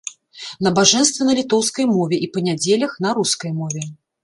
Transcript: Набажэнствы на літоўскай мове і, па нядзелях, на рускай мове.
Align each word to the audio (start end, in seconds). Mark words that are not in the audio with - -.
Набажэнствы 0.67 1.27
на 1.27 1.35
літоўскай 1.41 1.85
мове 1.93 2.15
і, 2.27 2.31
па 2.33 2.45
нядзелях, 2.49 2.91
на 3.07 3.15
рускай 3.21 3.57
мове. 3.63 3.87